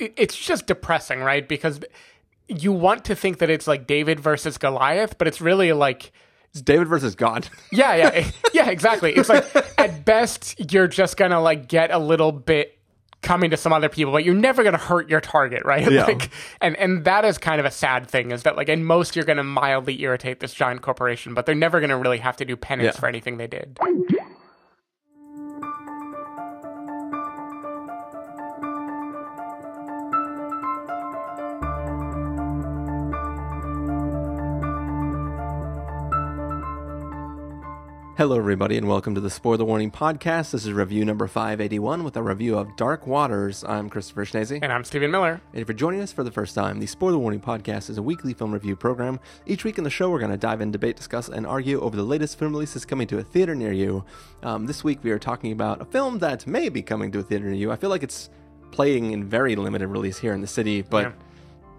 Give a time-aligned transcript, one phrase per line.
[0.00, 1.46] it- it's just depressing, right?
[1.48, 1.80] Because
[2.48, 6.10] you want to think that it's like David versus Goliath, but it's really like
[6.52, 7.48] It's David versus God.
[7.72, 9.12] yeah, yeah, yeah, exactly.
[9.14, 9.44] It's like
[9.78, 12.76] at best you're just gonna like get a little bit
[13.22, 15.86] coming to some other people, but you're never gonna hurt your target, right?
[15.92, 16.04] Yeah.
[16.06, 16.30] Like,
[16.60, 19.24] and and that is kind of a sad thing is that like in most you're
[19.26, 22.94] gonna mildly irritate this giant corporation, but they're never gonna really have to do penance
[22.96, 23.00] Yeah.
[23.00, 23.78] for anything they did.
[38.20, 40.50] Hello, everybody, and welcome to the Spoiler Warning Podcast.
[40.50, 43.64] This is review number 581 with a review of Dark Waters.
[43.64, 44.58] I'm Christopher Schnese.
[44.60, 45.40] And I'm Stephen Miller.
[45.54, 48.02] And if you're joining us for the first time, the Spoiler Warning Podcast is a
[48.02, 49.20] weekly film review program.
[49.46, 51.96] Each week in the show, we're going to dive in, debate, discuss, and argue over
[51.96, 54.04] the latest film releases coming to a theater near you.
[54.42, 57.22] Um, this week, we are talking about a film that may be coming to a
[57.22, 57.72] theater near you.
[57.72, 58.28] I feel like it's
[58.70, 61.14] playing in very limited release here in the city, but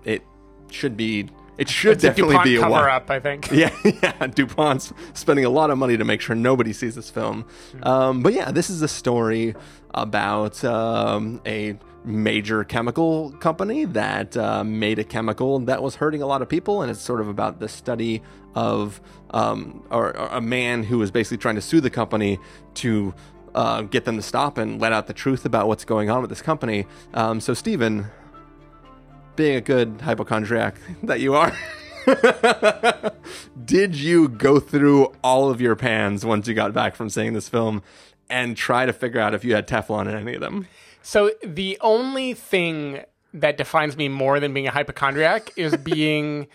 [0.06, 0.24] it
[0.72, 1.30] should be.
[1.58, 3.52] It should It's definitely DuPont be a cover wa- up, I think.
[3.52, 4.28] yeah, yeah.
[4.28, 7.46] DuPont's spending a lot of money to make sure nobody sees this film.
[7.84, 9.54] Um, but yeah, this is a story
[9.94, 16.26] about um, a major chemical company that uh, made a chemical that was hurting a
[16.26, 18.24] lot of people, and it's sort of about the study
[18.56, 19.00] of
[19.32, 22.40] um, or, or a man who was basically trying to sue the company
[22.76, 23.14] to.
[23.54, 26.30] Uh, get them to stop and let out the truth about what's going on with
[26.30, 26.88] this company.
[27.14, 28.06] Um, so, Stephen,
[29.42, 31.52] being a good hypochondriac that you are,
[33.66, 37.50] did you go through all of your pans once you got back from seeing this
[37.50, 37.82] film
[38.30, 40.68] and try to figure out if you had Teflon in any of them?
[41.02, 43.02] So the only thing
[43.34, 46.48] that defines me more than being a hypochondriac is being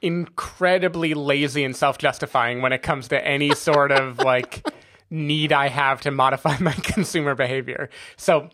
[0.00, 4.66] incredibly lazy and self-justifying when it comes to any sort of like
[5.10, 7.88] need I have to modify my consumer behavior.
[8.16, 8.50] So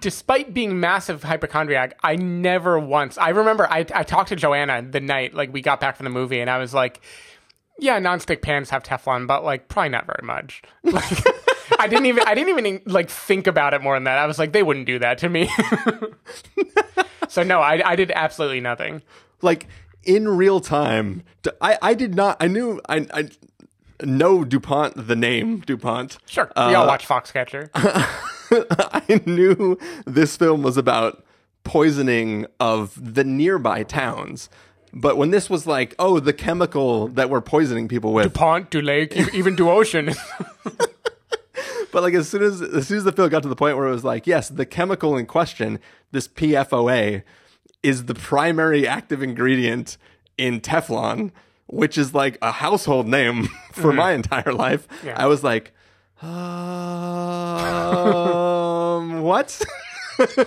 [0.00, 5.00] despite being massive hypochondriac, I never once I remember I, I talked to Joanna the
[5.00, 7.00] night like we got back from the movie and I was like,
[7.78, 10.62] yeah, nonstick pans have Teflon, but like probably not very much.
[10.84, 14.18] Like I didn't even I didn't even like think about it more than that.
[14.18, 15.50] I was like, they wouldn't do that to me.
[17.28, 19.02] so no, I I did absolutely nothing.
[19.42, 19.66] Like
[20.04, 21.24] in real time,
[21.60, 23.28] I I did not, I knew, I, I
[24.04, 26.18] know DuPont, the name DuPont.
[26.26, 27.70] Sure, we uh, all watch Foxcatcher.
[28.78, 31.24] I knew this film was about
[31.64, 34.48] poisoning of the nearby towns.
[34.92, 38.80] But when this was like, oh, the chemical that we're poisoning people with, Pont, to
[38.80, 40.14] lake, even to ocean.
[41.96, 43.86] But like as soon as as soon as the film got to the point where
[43.86, 45.78] it was like, yes, the chemical in question,
[46.12, 47.22] this PFOA,
[47.82, 49.96] is the primary active ingredient
[50.36, 51.30] in Teflon,
[51.68, 53.96] which is like a household name for mm-hmm.
[53.96, 54.86] my entire life.
[55.02, 55.14] Yeah.
[55.16, 55.72] I was like,
[56.22, 56.32] um,
[59.22, 59.60] what?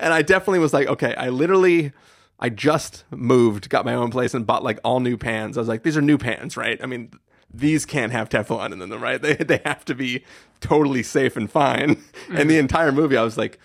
[0.00, 1.92] and I definitely was like, okay, I literally.
[2.38, 5.56] I just moved, got my own place, and bought like all new pans.
[5.56, 6.78] I was like, these are new pans, right?
[6.82, 7.10] I mean,
[7.52, 9.20] these can't have Teflon in them, right?
[9.26, 10.22] They they have to be
[10.60, 12.02] totally safe and fine.
[12.28, 13.58] And the entire movie, I was like,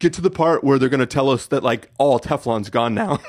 [0.00, 2.94] get to the part where they're going to tell us that like all Teflon's gone
[2.94, 3.20] now.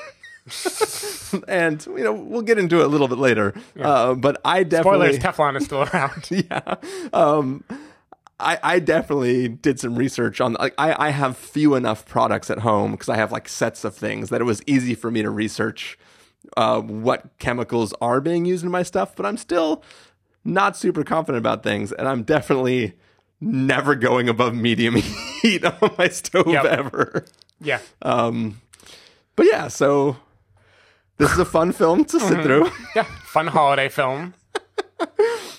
[1.48, 3.54] and you know we'll get into it a little bit later.
[3.80, 6.26] Uh, but I definitely Spoilers: Teflon is still around.
[6.30, 6.74] yeah.
[7.12, 7.64] Um,
[8.40, 12.58] I, I definitely did some research on like I, I have few enough products at
[12.58, 15.30] home because I have like sets of things that it was easy for me to
[15.30, 15.96] research
[16.56, 19.82] uh, what chemicals are being used in my stuff, but I'm still
[20.44, 22.94] not super confident about things, and I'm definitely
[23.40, 24.96] never going above medium
[25.42, 26.64] heat on my stove Yep.
[26.64, 27.24] ever.
[27.60, 28.60] Yeah, Um,
[29.36, 30.16] but yeah, so
[31.18, 32.70] this is a fun film to sit through.
[32.96, 34.34] yeah, fun holiday film.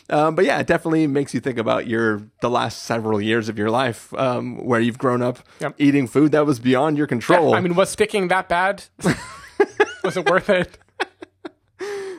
[0.09, 3.57] Um, but yeah, it definitely makes you think about your the last several years of
[3.57, 5.75] your life, um, where you've grown up Yep.
[5.79, 7.55] eating food that was beyond your control.
[7.55, 8.83] I mean, was sticking that bad?
[10.03, 10.77] was it worth it?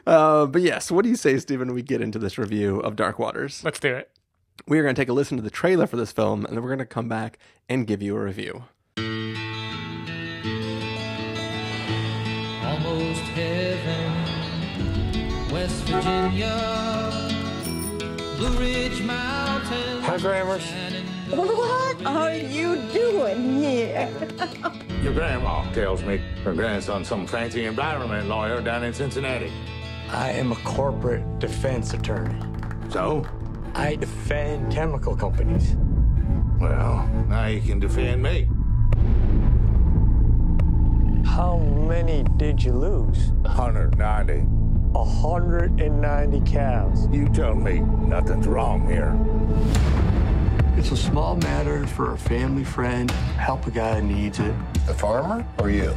[0.06, 1.72] uh, but yes, what do you say, Stephen?
[1.72, 3.62] We get into this review of Dark Waters.
[3.62, 4.10] Let's do it.
[4.66, 6.62] We are going to take a listen to the trailer for this film, and then
[6.62, 8.64] we're going to come back and give you a review.
[15.64, 17.10] West Virginia,
[18.36, 20.04] Blue Ridge Mountains.
[20.04, 20.70] Hi, Grammars.
[21.30, 24.10] What are you doing here?
[25.02, 29.50] Your grandma tells me her grandson's some fancy environment lawyer down in Cincinnati.
[30.10, 32.38] I am a corporate defense attorney.
[32.90, 33.24] So,
[33.74, 35.76] I defend chemical companies.
[36.60, 38.50] well, now you can defend me.
[41.24, 43.32] How many did you lose?
[43.40, 44.53] 190.
[44.94, 47.08] 190 cows.
[47.10, 49.18] You tell me nothing's wrong here.
[50.78, 53.10] It's a small matter for a family friend.
[53.10, 54.54] Help a guy who needs it.
[54.86, 55.94] The farmer or you?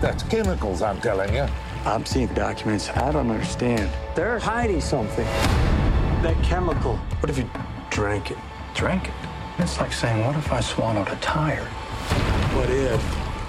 [0.00, 1.46] That's chemicals, I'm telling you.
[1.84, 3.90] I'm seeing documents I don't understand.
[4.14, 5.24] They're hiding something.
[6.22, 6.96] That chemical.
[7.20, 7.48] What if you
[7.90, 8.38] drank it?
[8.74, 9.14] Drank it.
[9.58, 11.64] It's like saying, what if I swallowed a tire?
[12.56, 13.02] What if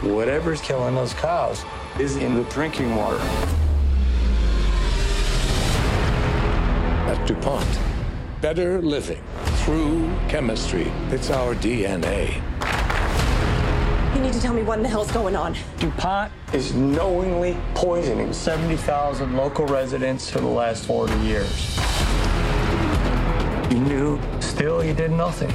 [0.04, 1.64] whatever's killing those cows
[2.00, 3.20] is in the drinking water?
[7.26, 7.80] DuPont.
[8.42, 9.22] Better living
[9.64, 10.92] through chemistry.
[11.10, 12.42] It's our DNA.
[14.16, 15.56] You need to tell me what in the hell's going on.
[15.78, 21.78] DuPont is knowingly poisoning 70,000 local residents for the last 40 years.
[23.72, 25.52] You knew, still you did nothing.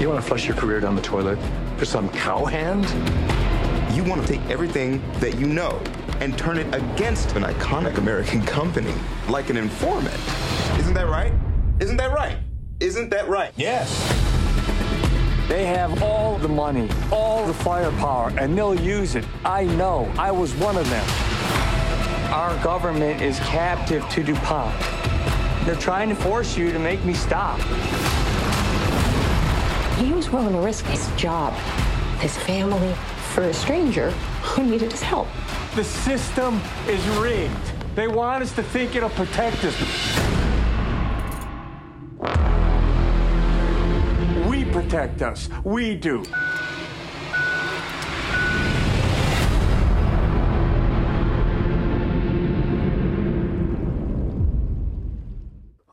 [0.00, 1.38] You want to flush your career down the toilet
[1.76, 2.84] for some cowhand?
[3.96, 5.80] You want to take everything that you know
[6.20, 8.92] and turn it against an iconic American company,
[9.28, 10.20] like an informant.
[10.86, 11.32] Isn't that right?
[11.80, 12.38] Isn't that right?
[12.78, 13.50] Isn't that right?
[13.56, 13.90] Yes.
[15.48, 19.24] They have all the money, all the firepower, and they'll use it.
[19.44, 20.08] I know.
[20.16, 21.04] I was one of them.
[22.32, 24.80] Our government is captive to DuPont.
[25.66, 27.58] They're trying to force you to make me stop.
[29.98, 31.52] He was willing to risk his job,
[32.20, 32.94] his family,
[33.34, 35.26] for a stranger who needed his help.
[35.74, 37.56] The system is rigged.
[37.96, 40.25] They want us to think it'll protect us.
[44.96, 45.48] Protect us.
[45.62, 46.24] We do.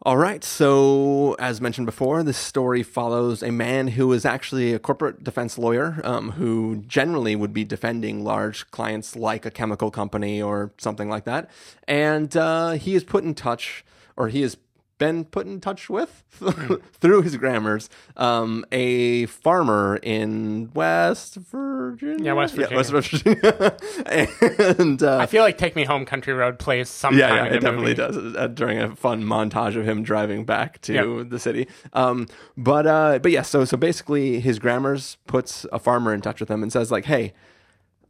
[0.05, 0.43] All right.
[0.43, 5.57] So, as mentioned before, this story follows a man who is actually a corporate defense
[5.57, 11.09] lawyer um, who generally would be defending large clients like a chemical company or something
[11.09, 11.49] like that.
[11.87, 13.85] And uh, he is put in touch,
[14.17, 14.57] or he has
[14.99, 16.23] been put in touch with
[17.01, 22.25] through his grammars um, a farmer in West Virginia.
[22.25, 22.77] Yeah, West Virginia.
[22.77, 23.77] West Virginia.
[24.79, 27.19] and uh, I feel like "Take Me Home, Country Road" plays sometime.
[27.19, 27.93] yeah, yeah, it definitely movie.
[27.95, 31.29] does uh, during a fun montage of him driving back to Yep.
[31.29, 31.67] the city.
[31.93, 36.39] Um, but uh, but yeah, so so basically, his grammars puts a farmer in touch
[36.39, 37.33] with him and says like, "Hey,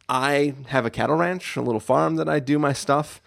[0.09, 3.21] I have a cattle ranch, a little farm that I do my stuff."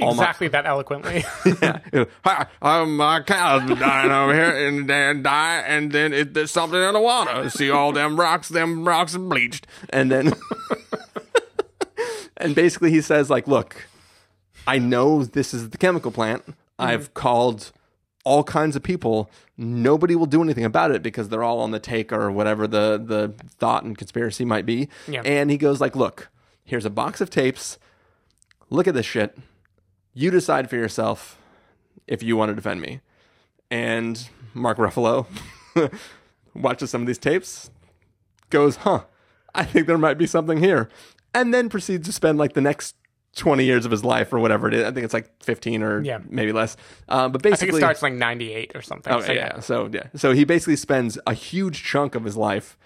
[0.00, 1.24] All my- Exactly that eloquently.
[1.62, 2.04] yeah.
[2.24, 6.80] Hi, um, my cow's dying over here and then die, and then it, there's something
[6.80, 7.50] in the water.
[7.50, 9.66] See all them rocks, them rocks bleached.
[9.90, 10.32] And then,
[12.38, 13.86] and basically he says, like, look,
[14.66, 16.42] I know this is the chemical plant.
[16.78, 17.70] I've called
[18.24, 19.30] all kinds of people.
[19.58, 23.00] Nobody will do anything about it because they're all on the take or whatever the,
[23.04, 24.88] the thought and conspiracy might be.
[25.06, 25.20] Yeah.
[25.24, 26.30] And he goes, like, look,
[26.64, 27.78] here's a box of tapes.
[28.70, 29.36] Look at this shit
[30.14, 31.38] you decide for yourself
[32.06, 33.00] if you want to defend me.
[33.70, 35.26] And Mark Ruffalo
[36.54, 37.70] watches some of these tapes,
[38.50, 39.04] goes, huh,
[39.54, 40.88] I think there might be something here.
[41.34, 42.94] And then proceeds to spend like the next
[43.36, 44.84] 20 years of his life or whatever it is.
[44.84, 46.18] I think it's like 15 or Yeah.
[46.28, 46.76] maybe less.
[47.08, 49.10] Um, but I think basically, it starts like '98 or something.
[49.10, 49.60] Oh, so, yeah.
[49.60, 50.08] So yeah.
[50.14, 52.76] So he basically spends a huge chunk of his life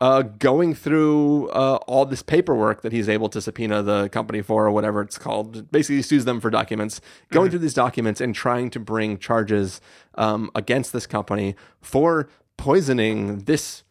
[0.00, 4.66] uh, going through uh, all this paperwork that he's able to subpoena the company for,
[4.66, 5.70] or whatever it's called.
[5.70, 7.00] Basically, he sues them for documents,
[7.30, 9.80] going through these documents and trying to bring charges
[10.16, 13.82] um, against this company for poisoning this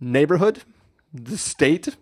[0.00, 0.62] neighborhood,
[1.12, 1.96] the state,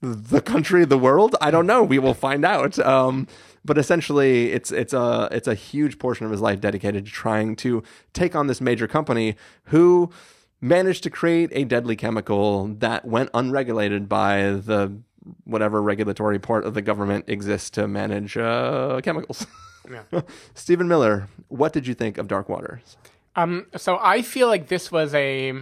[0.00, 1.34] the country, the world.
[1.40, 1.82] I don't know.
[1.82, 2.78] We will find out.
[2.78, 3.26] Um,
[3.64, 7.56] but essentially, it's it's a it's a huge portion of his life dedicated to trying
[7.56, 7.82] to
[8.12, 10.10] take on this major company who
[10.60, 14.96] managed to create a deadly chemical that went unregulated by the
[15.44, 19.46] whatever regulatory part of the government exists to manage uh, chemicals.
[20.54, 22.96] Stephen Miller, what did you think of Dark Waters?
[23.34, 25.52] Um, so I feel like this was a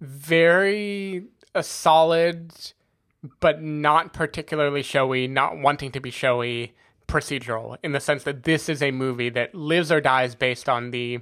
[0.00, 1.24] very
[1.54, 2.52] a solid,
[3.40, 6.74] but not particularly showy, not wanting to be showy
[7.08, 10.90] procedural in the sense that this is a movie that lives or dies based on
[10.90, 11.18] the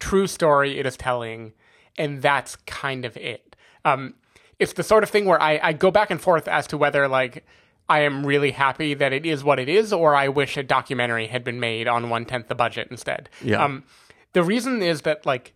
[0.00, 1.52] true story it is telling,
[1.98, 3.56] and that's kind of it.
[3.84, 4.14] Um,
[4.58, 7.06] it's the sort of thing where I, I go back and forth as to whether
[7.08, 7.44] like
[7.88, 11.26] I am really happy that it is what it is, or I wish a documentary
[11.26, 13.28] had been made on one tenth the budget instead.
[13.42, 13.64] Yeah.
[13.64, 13.84] Um,
[14.32, 15.54] the reason is that like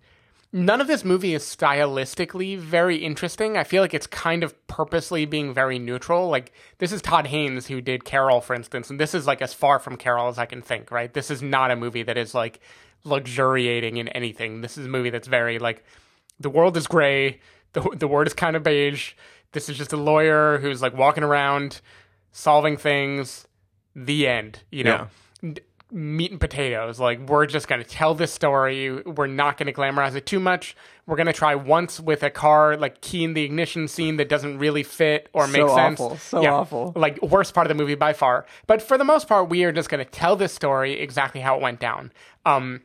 [0.52, 3.56] none of this movie is stylistically very interesting.
[3.56, 6.28] I feel like it's kind of purposely being very neutral.
[6.28, 9.52] Like this is Todd Haynes who did Carol, for instance, and this is like as
[9.52, 10.90] far from Carol as I can think.
[10.90, 11.12] Right?
[11.12, 12.60] This is not a movie that is like
[13.04, 14.62] luxuriating in anything.
[14.62, 15.84] This is a movie that's very like
[16.40, 17.40] the world is gray,
[17.72, 19.12] the the word is kind of beige.
[19.52, 21.80] This is just a lawyer who's like walking around
[22.32, 23.46] solving things.
[23.94, 24.60] The end.
[24.70, 25.08] You know.
[25.90, 26.98] meat and potatoes.
[26.98, 29.02] Like we're just going to tell this story.
[29.02, 30.74] We're not going to glamorize it too much.
[31.06, 34.30] We're going to try once with a car, like key in the ignition scene that
[34.30, 36.00] doesn't really fit or make So sense.
[36.00, 36.92] awful, so awful.
[36.96, 38.46] Like worst part of the movie by far.
[38.66, 41.56] But for the most part, we are just going to tell this story exactly how
[41.56, 42.10] it went down.
[42.46, 42.80] Um,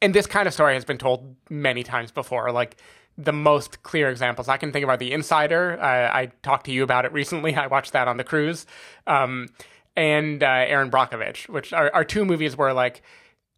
[0.00, 2.52] and this kind of story has been told many times before.
[2.52, 2.76] Like
[3.16, 5.80] the most clear examples I can think about, The Insider.
[5.82, 7.54] I talked to you about it recently.
[7.56, 8.66] I watched that on the cruise.
[9.06, 9.48] Um,
[9.96, 13.02] and uh, Erin Brockovich, which are, are two movies where like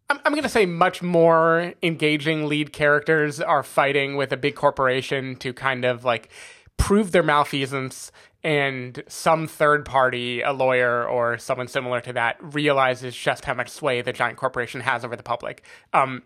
[0.09, 4.55] I'm, I'm going to say much more engaging lead characters are fighting with a big
[4.55, 6.29] corporation to kind of like
[6.77, 8.11] prove their malfeasance
[8.43, 13.69] and some third party, a lawyer or someone similar to that, realizes just how much
[13.69, 15.63] sway the giant corporation has over the public.
[15.93, 16.23] Um,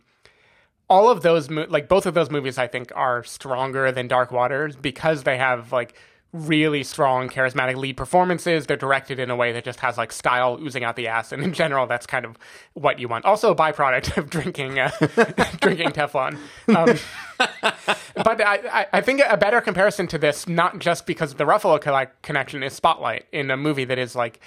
[0.90, 4.32] all of those, mo- like both of those movies, I think are stronger than Dark
[4.32, 5.96] Waters because they have like
[6.34, 8.66] really strong, charismatic lead performances.
[8.66, 11.44] They're directed in a way that just has like style oozing out the ass, and
[11.44, 12.38] in general, that's kind of
[12.74, 13.26] what you want.
[13.26, 14.92] Also, a byproduct of drinking uh,
[15.62, 16.38] drinking Teflon.
[16.68, 16.98] Um,
[18.16, 21.80] but I, I, think a better comparison to this, not just because of the Ruffalo
[21.80, 24.40] co- connection, is Spotlight in a movie that is like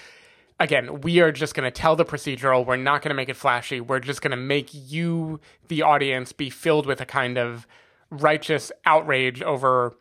[0.60, 2.64] again, we are just going to tell the procedural.
[2.64, 3.80] We're not going to make it flashy.
[3.80, 7.66] We're just going to make you, the audience, be filled with a kind of
[8.10, 9.94] righteous outrage over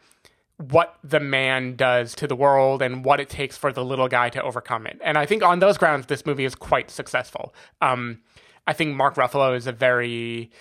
[0.60, 4.30] what the man does to the world and what it takes for the little guy
[4.30, 5.00] to overcome it.
[5.02, 7.54] And I think on those grounds, this movie is quite successful.
[7.82, 8.20] Um,
[8.68, 10.52] I think Mark Ruffalo is a very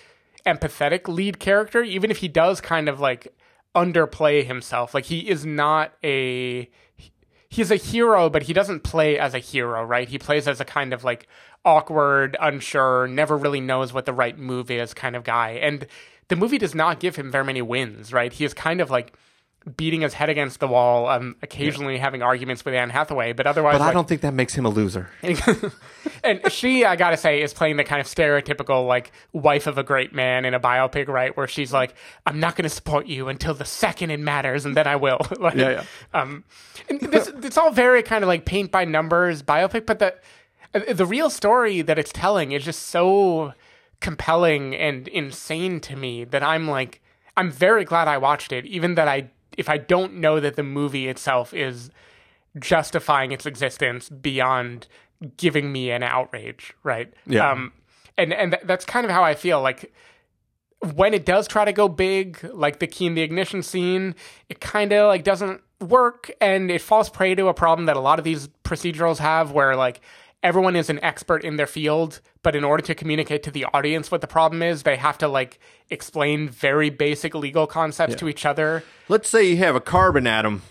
[0.45, 3.33] empathetic lead character, even if he does kind of like
[3.75, 4.93] underplay himself.
[4.93, 6.69] Like he is not a
[7.49, 10.07] he's a hero, but he doesn't play as a hero, right?
[10.07, 11.27] He plays as a kind of like
[11.65, 15.51] awkward, unsure, never really knows what the right move is kind of guy.
[15.51, 15.87] And
[16.29, 18.31] the movie does not give him very many wins, right?
[18.31, 19.13] He is kind of like
[19.77, 23.73] beating his head against the wall, um, occasionally having arguments with Anne Hathaway, but otherwise,
[23.73, 25.09] But I like- don't think that makes him a loser.
[26.23, 29.83] and she, I gotta say, is playing the kind of stereotypical like wife of a
[29.83, 31.35] great man in a biopic, right?
[31.35, 31.93] Where she's like,
[32.25, 35.55] "I'm not gonna support you until the second it matters, and then I will." like,
[35.55, 35.83] Yeah, yeah.
[36.19, 36.43] Um,
[36.89, 40.15] and this, it's all very kind of like paint by numbers biopic, but the
[40.93, 43.53] the real story that it's telling is just so
[43.99, 47.01] compelling and insane to me that I'm like,
[47.35, 50.63] I'm very glad I watched it, even that I, if I don't know that the
[50.63, 51.91] movie itself is
[52.57, 54.87] justifying its existence beyond
[55.35, 57.13] giving me an outrage, right?
[57.27, 57.51] Yeah.
[57.51, 57.73] Um,
[58.17, 59.61] and and th- that's kind of how I feel.
[59.61, 59.93] Like
[60.93, 64.15] when it does try to go big, like the key in the ignition scene,
[64.47, 68.01] it kind of like doesn't work, and it falls prey to a problem that a
[68.01, 69.99] lot of these procedurals have, where like
[70.43, 74.11] everyone is an expert in their field, but in order to communicate to the audience
[74.11, 78.45] what the problem is, they have to like explain very basic legal concepts to each
[78.45, 78.83] other.
[79.07, 80.61] Let's say you have a carbon atom,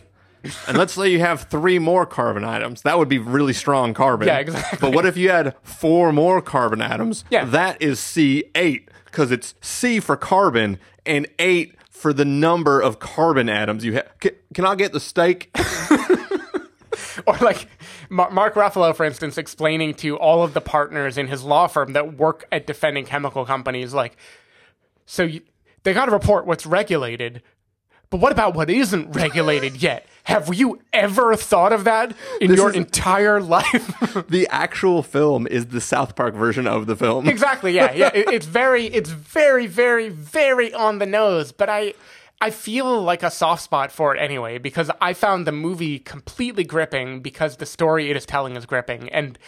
[0.67, 2.83] and let's say you have three more carbon atoms.
[2.83, 4.29] That would be really strong carbon.
[4.29, 4.79] Yeah, exactly.
[4.81, 7.25] But what if you had four more carbon atoms?
[7.31, 7.45] Yeah.
[7.45, 13.49] That is C8, because it's C for carbon and 8 for the number of carbon
[13.49, 14.09] atoms you have.
[14.21, 15.51] Can, can I get the steak?
[17.27, 17.69] or like
[18.09, 21.93] Mar- Mark Ruffalo, for instance, explaining to all of the partners in his law firm
[21.95, 24.17] that work at defending chemical companies, like,
[25.07, 25.41] so you,
[25.85, 27.43] they got to report what's regulated,
[28.11, 30.07] but what about what isn't regulated yet?
[30.25, 34.27] Have you ever thought of that in This your entire life?
[34.29, 37.27] the actual film is the South Park version of the film.
[37.27, 37.73] exactly.
[37.73, 37.93] Yeah.
[37.93, 38.11] Yeah.
[38.15, 41.51] It, it's very, it's very, very, very on the nose.
[41.53, 41.95] But I,
[42.41, 46.63] I feel like a soft spot for it anyway because I found the movie completely
[46.65, 49.39] gripping because the story it is telling is gripping, and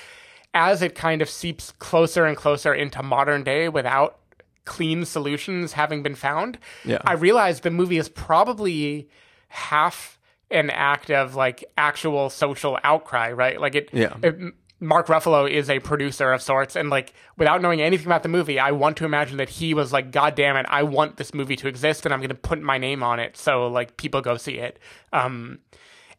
[0.54, 4.18] as it kind of seeps closer and closer into modern day without
[4.64, 6.99] clean solutions having been found, Yeah.
[7.04, 9.09] I realized the movie is probably
[9.49, 10.18] half
[10.50, 13.61] an act of like actual social outcry, right?
[13.61, 14.14] Like it, Yeah.
[14.23, 18.28] it- Mark Ruffalo is a producer of sorts, and like without knowing anything about the
[18.28, 21.34] movie, I want to imagine that he was like, "God damn it, I want this
[21.34, 24.22] movie to exist, and I'm going to put my name on it, so like people
[24.22, 24.78] go see it."
[25.12, 25.58] Um,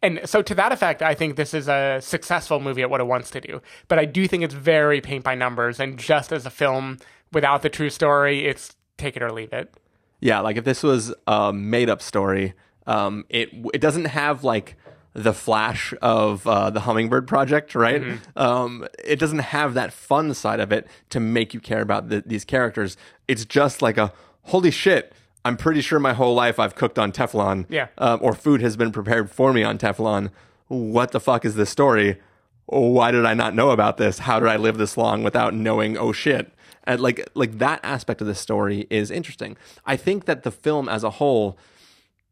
[0.03, 3.07] and so to that effect, I think this is a successful movie at what it
[3.07, 3.61] wants to do.
[3.87, 6.99] But I do think it's very paint by numbers, and just as a film
[7.33, 9.73] without the true story, it's take it or leave it.
[10.19, 12.53] Yeah, like if this was a made up story,
[12.85, 14.75] um, it it doesn't have like
[15.13, 18.01] the flash of uh, the Hummingbird Project, right?
[18.35, 22.23] Um, it doesn't have that fun side of it to make you care about the,
[22.25, 22.95] these characters.
[23.27, 24.13] It's just like a
[24.43, 25.13] holy shit.
[25.43, 27.87] I'm pretty sure my whole life I've cooked on Teflon, Yeah.
[27.97, 30.29] um, or food has been prepared for me on Teflon.
[30.67, 32.21] What the fuck is this story?
[32.67, 34.19] Why did I not know about this?
[34.19, 35.97] How did I live this long without knowing?
[35.97, 36.53] Oh shit!
[36.85, 39.57] And like like that aspect of the story is interesting.
[39.85, 41.57] I think that the film as a whole,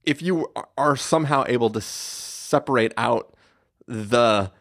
[0.05, 1.81] if you are somehow able to
[2.49, 3.33] separate out
[3.87, 4.51] the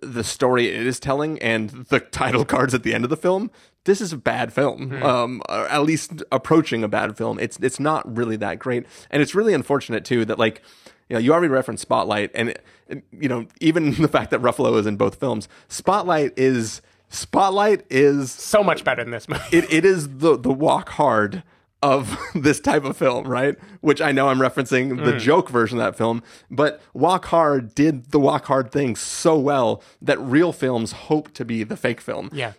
[0.00, 3.50] the story it is telling and the title cards at the end of the film,
[3.84, 5.02] this is a bad film.
[5.02, 7.38] Um, at least approaching a bad film.
[7.40, 10.62] It's it's not really that great, and it's really unfortunate too that like
[11.08, 12.64] you know you already referenced Spotlight, and it-
[13.12, 16.80] you know even the fact that Ruffalo is in both films, Spotlight is
[17.10, 19.42] Spotlight is So much better than this movie.
[19.50, 21.42] it, it is the the walk hard
[21.82, 23.56] of this type of film, right?
[23.80, 25.18] Which I know I'm referencing the mm.
[25.18, 29.82] joke version of that film, but Walk Hard did the Walk Hard thing so well
[30.02, 32.30] that real films hope to be the fake film.
[32.32, 32.52] Yeah.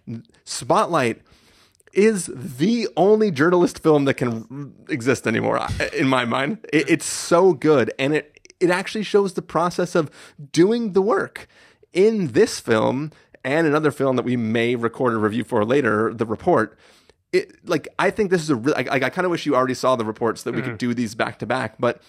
[0.43, 1.21] Spotlight
[1.91, 5.59] is the only journalist film that can exist anymore
[5.97, 6.59] in my mind.
[6.71, 10.11] It, it's so good and it it actually shows the process of
[10.51, 11.47] doing the work.
[11.91, 13.11] In this film
[13.43, 16.77] and another film that we may record a review for later, The Report,
[17.31, 19.73] it like I think this is a real I, I kind of wish you already
[19.73, 20.77] saw the reports that we could mm-hmm.
[20.77, 22.01] do these back to back, but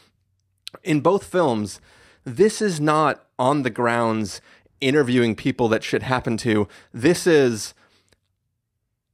[0.83, 1.81] in both films,
[2.25, 4.41] this is not on the grounds
[4.81, 6.67] interviewing people that shit happened to.
[6.93, 7.75] This is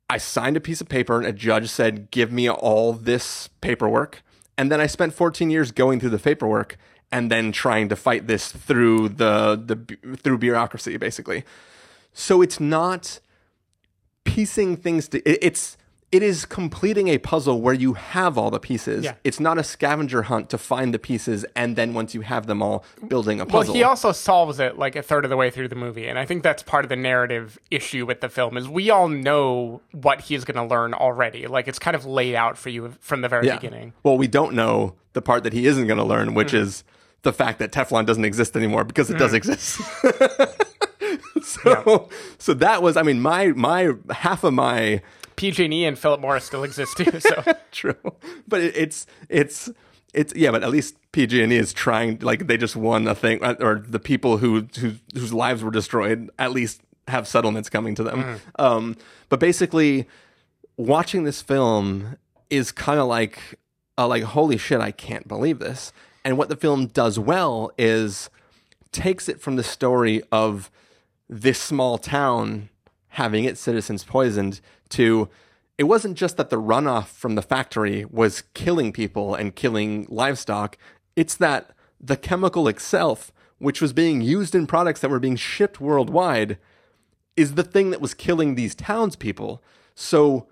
[0.09, 4.23] I signed a piece of paper and a judge said, "Give me all this paperwork."
[4.59, 6.79] And then I spent 14 years going through the paperwork
[7.13, 11.45] and then trying to fight this through the the through bureaucracy basically.
[12.13, 13.21] So it's not
[14.25, 15.77] piecing things to it, it's
[16.17, 19.05] it is completing a puzzle where you have all the pieces.
[19.05, 19.15] Yeah.
[19.25, 22.63] It's not a scavenger hunt to find the pieces and then once you have them
[22.63, 23.73] all building a puzzle.
[23.75, 26.19] Well, he also solves it like a third of the way through the movie, and
[26.19, 29.81] I think that's part of the narrative issue with the film is we all know
[29.93, 31.47] what he's going to learn already.
[31.47, 33.93] Like it's kind of laid out for you from the very beginning.
[34.03, 36.63] Well, we don't know the part that he isn't going to learn, which Mm-hmm.
[36.65, 36.85] is
[37.23, 39.37] the fact that Teflon doesn't exist anymore because it does Mm.
[39.37, 39.81] exist.
[41.43, 42.09] so,
[42.39, 45.03] so that was, I mean, my my half of my
[45.37, 47.21] PG&E E and Philip Morris still exist too.
[47.21, 47.97] So true,
[48.49, 49.71] but it, it's it's
[50.15, 52.19] it's yeah, but at least PG&E is trying.
[52.21, 55.71] Like they just won a thing, uh, or the people who who whose lives were
[55.71, 58.41] destroyed at least have settlements coming to them.
[58.59, 58.97] Um,
[59.29, 60.09] but basically,
[60.77, 62.17] watching this film
[62.51, 63.59] is kind of like
[63.99, 65.93] uh, like holy shit, I can't believe this.
[66.25, 68.31] And what the film does well is
[68.93, 70.71] takes it from the story of
[71.29, 72.69] this small town
[73.11, 75.29] having its citizens poisoned to
[75.79, 80.79] it wasn't just that the runoff from the factory was killing people and killing livestock.
[81.17, 85.81] It's that the chemical itself which was being used in products that were being shipped
[85.81, 86.59] worldwide
[87.37, 89.63] is the thing that was killing these townspeople.
[89.95, 90.47] So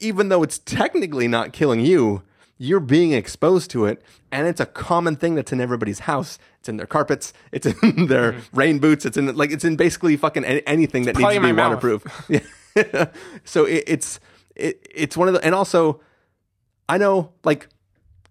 [0.00, 2.22] even though it's technically not killing you
[2.58, 6.68] you're being exposed to it and it's a common thing that's in everybody's house it's
[6.68, 8.56] in their carpets it's in their mm-hmm.
[8.56, 11.36] rain boots it's in like it's in basically fucking any, anything that needs to be
[11.36, 11.82] in my mouth.
[11.82, 12.24] waterproof
[12.76, 13.06] yeah.
[13.44, 14.20] so it, it's
[14.56, 16.00] it, it's one of the and also
[16.88, 17.68] i know like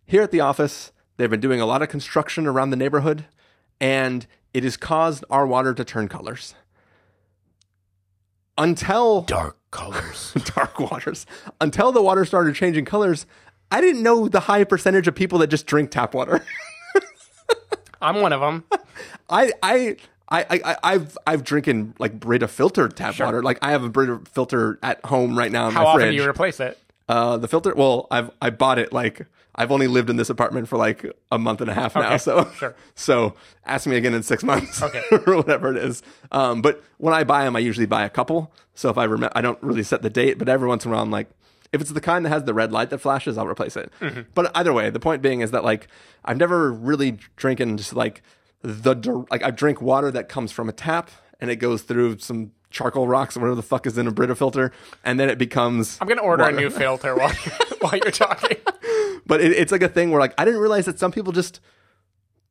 [0.05, 3.25] here at the office they've been doing a lot of construction around the neighborhood
[3.79, 6.53] and it has caused our water to turn colors
[8.57, 10.33] until dark colors.
[10.55, 11.25] dark waters
[11.61, 13.25] until the water started changing colors
[13.71, 16.43] i didn't know the high percentage of people that just drink tap water
[18.01, 18.63] I'm one of them.
[19.29, 19.95] I I
[20.29, 23.41] I, I I've I've drinking like Brita filtered tap water.
[23.41, 26.11] Like I have a Brita filter at home right now in How my often fridge.
[26.17, 26.77] do you replace it?
[27.09, 27.73] uh, the filter.
[27.75, 29.25] Well, I've I bought it like
[29.55, 32.09] I've only lived in this apartment for like a month and a half now.
[32.09, 32.75] Okay, So sure.
[32.95, 33.33] so
[33.65, 34.79] ask me again in six months.
[34.83, 35.01] Okay.
[35.25, 36.03] or whatever it is.
[36.31, 38.53] Um, but when I buy them, I usually buy a couple.
[38.75, 40.93] So if I remember, I don't really set the date, but every once in a
[40.93, 41.29] while, I'm like.
[41.73, 43.91] If it's the kind that has the red light that flashes, I'll replace it.
[43.99, 44.21] Mm-hmm.
[44.33, 45.87] But either way, the point being is that like
[46.23, 48.21] I've never really drinking just like
[48.61, 52.51] the like I drink water that comes from a tap and it goes through some
[52.69, 54.71] charcoal rocks or whatever the fuck is in a Brita filter,
[55.03, 55.97] and then it becomes.
[56.01, 56.57] I'm gonna order water.
[56.57, 57.29] a new filter while
[57.79, 58.57] while you're talking.
[59.25, 61.59] But it, it's like a thing where like I didn't realize that some people just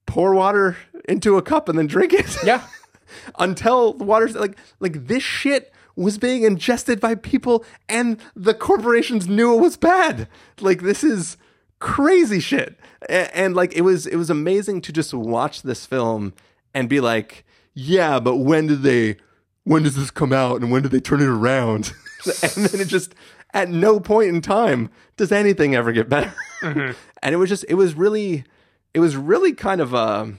[0.07, 0.76] pour water
[1.09, 2.37] into a cup and then drink it.
[2.44, 2.66] Yeah.
[3.38, 9.26] Until the water's like like this shit was being ingested by people and the corporations
[9.26, 10.28] knew it was bad.
[10.61, 11.37] Like this is
[11.78, 12.78] crazy shit.
[13.09, 16.35] And, and like it was it was amazing to just watch this film
[16.74, 19.16] and be like, yeah, but when did they
[19.64, 21.92] when does this come out and when did they turn it around?
[22.42, 23.14] and then it just
[23.54, 26.35] at no point in time does anything ever get better.
[26.61, 26.92] Mm-hmm.
[27.22, 28.44] and it was just it was really
[28.92, 30.35] it was really kind of a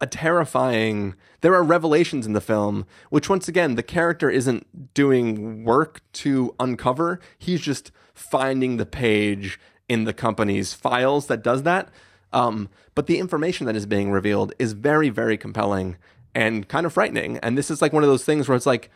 [0.00, 5.64] a terrifying there are revelations in the film which once again the character isn't doing
[5.64, 7.20] work to uncover.
[7.38, 11.88] He's just finding the page in the company's files that does that.
[12.32, 15.96] Um, but the information that is being revealed is very very compelling
[16.34, 17.38] and kind of frightening.
[17.38, 18.90] And this is like one of those things where it's like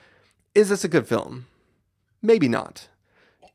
[0.55, 1.47] is this a good film?
[2.21, 2.89] Maybe not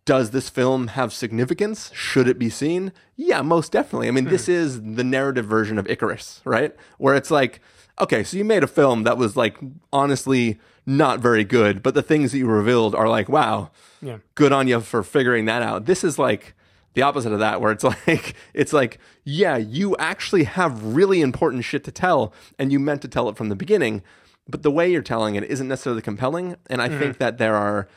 [0.07, 1.91] does this film have significance?
[1.93, 2.93] Should it be seen?
[3.17, 4.07] Yeah, most definitely.
[4.07, 4.53] I mean, this hmm.
[4.53, 6.73] is the narrative version of Icarus, right?
[6.97, 7.59] Where it's like,
[7.99, 9.57] okay, so you made a film that was like
[9.91, 13.69] honestly not very good, but the things that you revealed are like, wow,
[14.01, 14.19] Yeah.
[14.35, 15.85] good on you for figuring that out.
[15.87, 16.55] This is like
[16.93, 21.65] the opposite of that, where it's like, it's like, yeah, you actually have really important
[21.65, 24.03] shit to tell, and you meant to tell it from the beginning,
[24.47, 26.55] but the way you're telling it isn't necessarily compelling.
[26.69, 26.97] And I hmm.
[26.97, 27.89] think that there are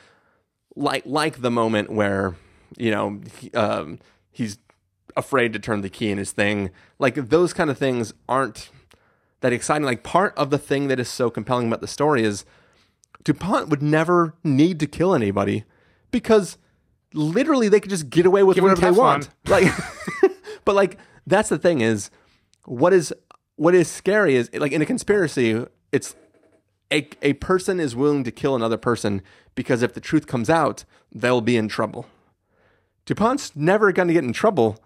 [0.77, 2.37] like like the moment where
[2.77, 3.99] you know he, um,
[4.31, 4.59] he's
[5.17, 6.71] afraid to turn the key in his thing.
[6.99, 8.71] Like those kind of things aren't
[9.41, 9.85] that exciting.
[9.85, 12.45] Like part of the thing that is so compelling about the story is
[13.25, 15.65] DuPont would never need to kill anybody
[16.11, 16.59] because
[17.13, 19.31] literally they could just get away with Give whatever they want.
[19.47, 19.73] Like
[20.65, 22.11] but like that's the thing is
[22.65, 23.13] what is
[23.57, 26.15] what is scary is like in a conspiracy it's
[26.93, 29.23] a, a person is willing to kill another person
[29.55, 32.07] because if the truth comes out, they'll be in trouble.
[33.07, 34.79] DuPont's never going to get in trouble.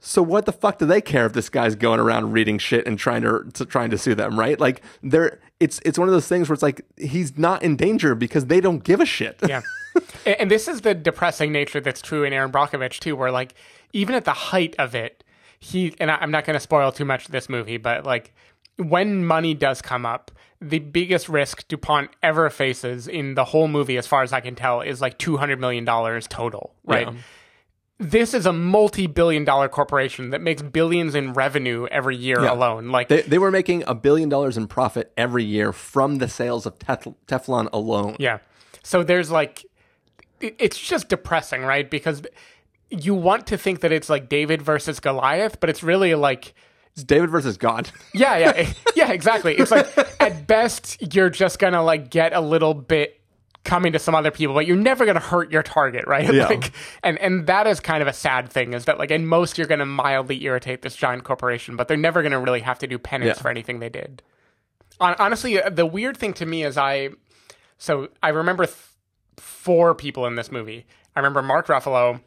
[0.00, 2.98] So what the fuck do they care if this guy's going around reading shit and
[2.98, 4.58] trying to, to trying to sue them, right?
[4.58, 8.14] Like they're it's it's one of those things where it's like he's not in danger
[8.14, 9.38] because they don't give a shit.
[9.46, 9.60] Yeah.
[10.26, 13.54] and, this is the depressing nature that's true in Erin Brockovich too, where like
[13.92, 15.22] even at the height of it,
[15.58, 18.32] he and I, I'm not going to spoil too much of this movie, but like
[18.78, 23.96] when money does come up, the biggest risk DuPont ever faces in the whole movie,
[23.96, 26.74] as far as I can tell, is like two hundred million dollars total.
[26.84, 27.06] Right.
[27.06, 27.14] Yeah.
[28.02, 32.52] This is a multi-billion dollar corporation that makes billions in revenue every year Yeah.
[32.54, 32.88] alone.
[32.88, 36.64] Like They, they were making a billion dollars in profit every year from the sales
[36.64, 38.16] of Tef- Teflon alone.
[38.18, 38.38] Yeah.
[38.82, 39.66] So there's like,
[40.40, 41.90] it- it's just depressing, right?
[41.90, 42.22] Because
[42.88, 46.54] you want to think that it's like David versus Goliath, but it's really like,
[46.94, 47.90] It's David versus God.
[48.14, 49.56] yeah, yeah, yeah, exactly.
[49.56, 49.86] It's like
[50.20, 53.16] at best you're just gonna like get a little bit
[53.64, 56.24] coming to some other people, but you're never gonna hurt your target, right?
[56.34, 56.46] Yeah.
[56.46, 59.58] Like, and and that is kind of a sad thing is that like in most
[59.58, 62.98] you're gonna mildly irritate this giant corporation, but they're never gonna really have to do
[62.98, 63.42] penance Yeah.
[63.42, 64.22] for anything they did.
[65.00, 67.10] Hon- Honestly, uh, the weird thing to me is I,
[67.78, 68.76] so I remember th-
[69.38, 70.86] four people in this movie.
[71.16, 72.20] I remember Mark Ruffalo.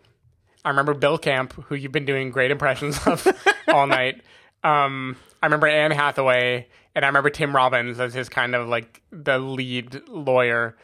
[0.65, 3.27] I remember Bill Camp, who you've been doing great impressions of
[3.67, 4.21] all night.
[4.63, 9.01] Um, I remember Anne Hathaway, and I remember Tim Robbins as his kind of like
[9.11, 10.77] the lead lawyer.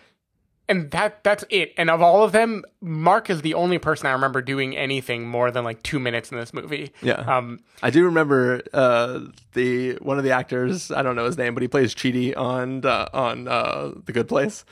[0.67, 1.73] And that that's it.
[1.77, 5.49] And of all of them, Mark is the only person I remember doing anything more
[5.49, 6.91] than like two minutes in this movie.
[7.01, 7.13] Yeah.
[7.15, 9.21] Um, I do remember uh,
[9.53, 10.91] the one of the actors.
[10.91, 14.27] I don't know his name, but he plays Chidi on uh, on uh, The Good
[14.27, 14.63] Place.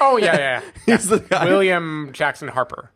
[0.00, 0.36] oh yeah, yeah.
[0.36, 0.62] yeah.
[0.96, 1.44] He's the guy.
[1.44, 2.90] William Jackson Harper.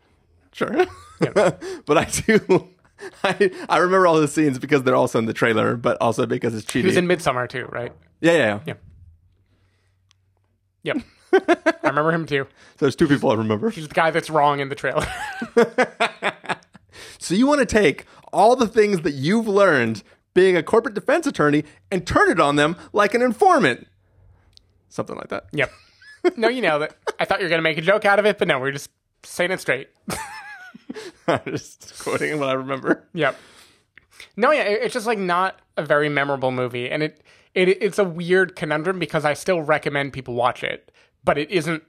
[0.51, 0.87] Sure.
[1.21, 2.69] but I do.
[3.25, 6.55] I, I remember all the scenes because they're also in the trailer, but also because
[6.55, 6.83] it's cheating.
[6.83, 7.93] He was in Midsommar too, right?
[8.21, 8.75] yeah, yeah, yeah.
[10.83, 10.93] Yeah.
[10.95, 11.03] Yep.
[11.83, 12.47] I remember him too.
[12.79, 13.71] So there's two people I remember.
[13.71, 15.05] He's the guy that's wrong in the trailer.
[17.19, 20.03] So you want to take all the things that you've learned
[20.35, 23.87] being a corporate defense attorney and turn it on them like an informant.
[24.89, 25.47] Something like that.
[25.53, 25.71] yep.
[26.37, 26.95] No, you nailed it.
[27.19, 28.91] I thought you were gonna make a joke out of it, but no, we're just
[29.25, 29.89] saying it straight.
[31.29, 33.07] I'm just quoting what I remember.
[33.15, 33.37] Yep.
[34.37, 37.23] No, yeah, it's just like not a very memorable movie, and it,
[37.55, 40.91] it it's a weird conundrum because I still recommend people watch it,
[41.25, 41.83] but it isn't.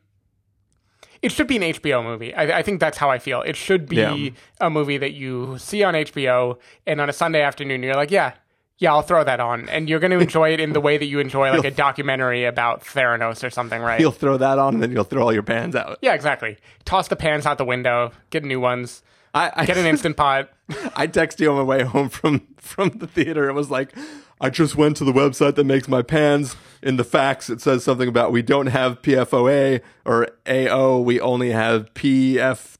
[1.22, 2.34] It should be an HBO movie.
[2.34, 3.42] I, I think that's how I feel.
[3.42, 4.30] It should be Yeah.
[4.62, 6.58] a movie that you see on HBO,
[6.88, 8.34] and on a Sunday afternoon, you're like, yeah,
[8.80, 11.06] yeah, I'll throw that on, and you're going to enjoy it in the way that
[11.06, 14.00] you enjoy like a documentary about Theranos or something, right?
[14.00, 16.00] You'll throw that on and then you'll throw all your pans out.
[16.02, 16.58] yeah, exactly.
[16.86, 20.50] Toss the pans out the window, get new ones, I, I get an instant pot.
[20.96, 23.50] I texted you on my way home from from the theater.
[23.50, 23.96] It was like,
[24.42, 26.56] I just went to the website that makes my pans.
[26.82, 31.00] In the facts, it says something about we don't have PFOA or AO.
[31.00, 32.78] We only have PFETE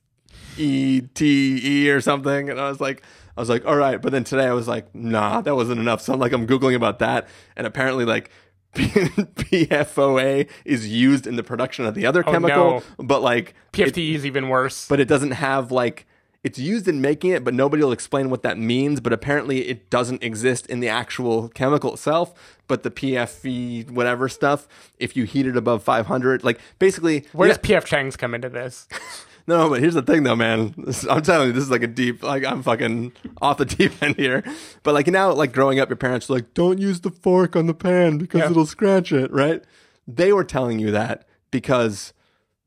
[1.90, 2.50] or something.
[2.50, 3.04] And I was like,
[3.40, 4.02] I was like, all right.
[4.02, 6.02] But then today I was like, nah, that wasn't enough.
[6.02, 8.30] So I'm like, I'm googling about that, and apparently like.
[8.76, 14.14] PFOA is used in the production of the other oh, chemical, but like it- PFT
[14.14, 14.88] is even worse.
[14.88, 16.06] but it doesn't have like
[16.44, 19.00] it's used in making it, but nobody will explain what that means.
[19.00, 22.60] But apparently, it doesn't exist in the actual chemical itself.
[22.68, 24.68] But the PFE whatever stuff,
[25.00, 28.50] if you heat it above 500, like basically, Where yeah- does PF Chang's come into
[28.50, 28.88] this?
[29.50, 30.74] no, but here's the thing though, man.
[30.78, 33.92] This- I'm telling you, this is like a deep, like I'm fucking off the deep
[34.02, 34.44] end here.
[34.84, 37.66] But like now, like growing up, your parents were like, don't use the fork on
[37.68, 38.52] the pan because Yeah.
[38.52, 39.64] it'll scratch it, right?
[40.08, 42.14] They were telling you that because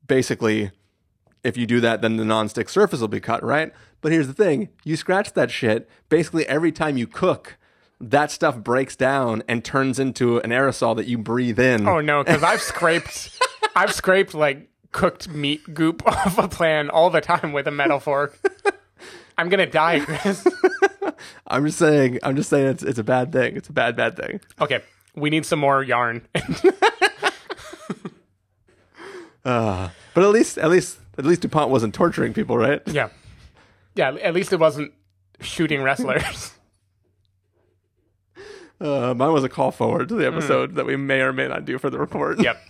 [0.07, 0.71] basically,
[1.45, 3.73] if you do that, then the nonstick surface will be cut, right?
[4.01, 5.89] But here's the thing: you scratch that shit.
[6.09, 7.57] Basically, every time you cook,
[8.01, 11.87] that stuff breaks down and turns into an aerosol that you breathe in.
[11.89, 13.39] Oh no, because I've scraped,
[13.77, 17.99] I've scraped like cooked meat goop off a plan all the time with a metal
[17.99, 18.39] fork.
[19.39, 20.47] I'm gonna die, Chris.
[21.47, 22.19] I'm just saying.
[22.23, 23.57] I'm just saying it's it's a bad thing.
[23.57, 24.41] It's a bad bad thing.
[24.61, 24.83] okay,
[25.17, 26.27] we need some more yarn.
[29.45, 32.81] Uh, but at least, at least, at least DuPont wasn't torturing people, right?
[32.87, 33.09] yeah,
[33.97, 34.15] yeah.
[34.23, 34.93] At least it wasn't
[35.41, 36.53] shooting wrestlers.
[38.81, 41.65] Uh, mine was a call forward to the episode that we may or may not
[41.65, 42.41] do for the report.
[42.43, 42.61] yep.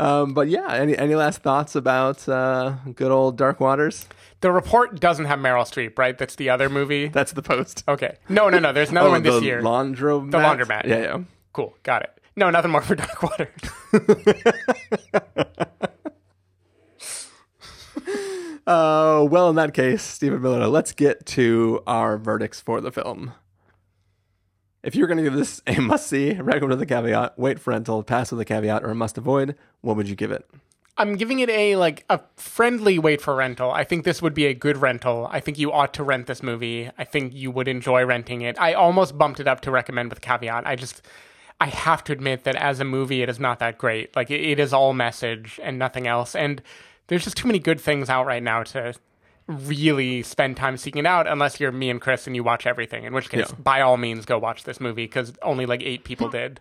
[0.00, 4.06] Um, but yeah, any any last thoughts about uh, good old Dark Waters?
[4.40, 6.16] The report doesn't have Meryl Streep, right?
[6.16, 7.08] That's the other movie.
[7.12, 7.84] That's the post.
[7.86, 8.16] Okay.
[8.28, 8.72] No, no, no.
[8.72, 9.60] There's another Oh, one this the year.
[9.62, 10.30] Laundromat.
[10.30, 10.86] The laundromat.
[10.86, 11.18] Yeah, yeah.
[11.52, 11.76] Cool.
[11.82, 12.18] Got it.
[12.36, 13.50] No, nothing more for Dark Water.
[18.66, 23.32] Uh, well, in that case, Stephen Miller, let's get to our verdicts for the film.
[24.82, 27.70] If you're going to give this a must see, recommend with a caveat, wait for
[27.70, 30.48] rental, pass with a caveat, or a must avoid, what would you give it?
[30.96, 33.70] I'm giving it a like a friendly wait for rental.
[33.70, 35.28] I think this would be a good rental.
[35.30, 36.90] I think you ought to rent this movie.
[36.98, 38.60] I think you would enjoy renting it.
[38.60, 40.66] I almost bumped it up to recommend with caveat.
[40.66, 41.00] I just
[41.58, 44.14] I have to admit that as a movie it is not that great.
[44.14, 46.34] Like it is all message and nothing else.
[46.34, 46.60] And
[47.06, 48.92] there's just too many good things out right now to
[49.50, 53.04] really spend time seeking it out unless you're me and Chris and you watch everything.
[53.04, 53.56] In which case, Yeah.
[53.58, 56.32] by all means go watch this movie because only like 8 people hmm.
[56.32, 56.60] did.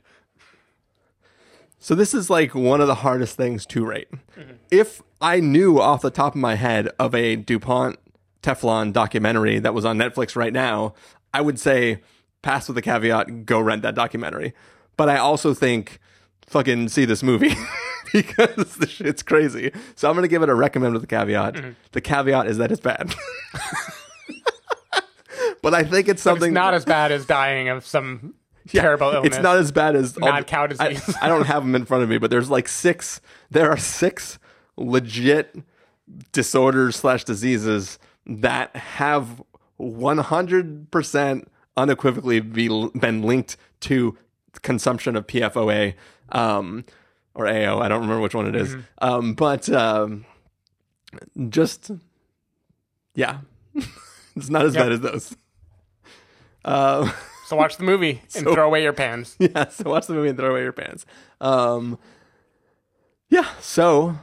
[1.80, 4.10] So this is like one of the hardest things to rate.
[4.38, 4.54] Mm-hmm.
[4.70, 7.98] If I knew off the top of my head of a DuPont
[8.44, 10.94] Teflon documentary that was on Netflix right now,
[11.34, 12.02] I would say
[12.42, 14.54] pass with the caveat, go rent that documentary.
[14.98, 16.00] But I also think
[16.48, 17.54] fucking see this movie
[18.14, 19.72] because the shit's crazy.
[19.96, 21.56] So I'm going to give it a recommend with the caveat.
[21.92, 23.14] The caveat is that it's bad.
[25.62, 28.36] but I think it's something it's not as bad as dying of some
[28.68, 29.36] terrible illness.
[29.36, 32.04] it's not as bad as Mad the- cow I- I, don't have them in front
[32.04, 33.22] of me, but there's like six.
[33.50, 34.40] There are six
[34.78, 35.56] legit
[36.32, 39.42] disorders slash diseases that have
[39.78, 44.18] 100 percent unequivocally be, been linked to
[44.62, 45.94] consumption of PFOA
[46.32, 46.84] um,
[47.36, 47.80] or AO.
[47.80, 48.76] I don't remember which one it is.
[49.00, 50.26] Um, but um,
[51.50, 51.92] just
[53.16, 53.40] yeah,
[54.36, 54.84] it's not as Yep.
[54.84, 55.36] bad as those.
[56.66, 57.12] Uh,
[57.48, 59.36] So watch the movie and So- throw away your pans.
[59.40, 61.04] yeah, so watch the movie and throw away your pants.
[61.42, 61.98] Um,
[63.30, 64.18] yeah, so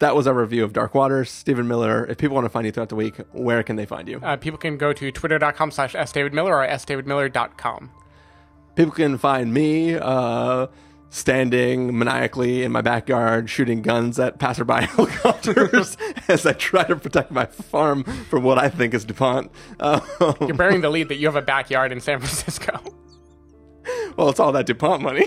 [0.00, 1.30] that was our review of Dark Waters.
[1.30, 4.06] Stephen Miller, if people want to find you throughout the week, where can they find
[4.06, 4.20] you?
[4.22, 7.90] Uh, people can go to twitter.com slash sdavidmiller or sdavidmiller.com.
[8.74, 10.66] People can find me uh,
[11.10, 15.96] standing maniacally in my backyard shooting guns at passerby helicopters
[16.28, 19.50] as I try to protect my farm from what I think is DuPont.
[19.80, 20.02] Um,
[20.40, 22.80] You're bearing the lead that you have a backyard in San Francisco.
[24.16, 25.26] well, it's all that DuPont money.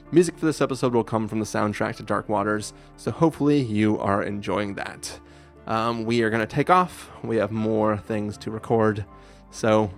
[0.13, 3.97] Music for this episode will come from the soundtrack to Dark Waters, so hopefully you
[3.99, 5.17] are enjoying that.
[5.67, 7.09] Um, we are going to take off.
[7.23, 9.05] We have more things to record,
[9.51, 9.89] so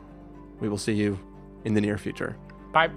[0.60, 1.17] we will see you
[1.65, 2.38] in the near future.
[2.71, 2.91] Bye.